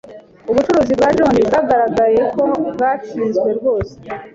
[0.49, 3.93] Ubucuruzi bwa John bwagaragaye ko bwatsinzwe rwose.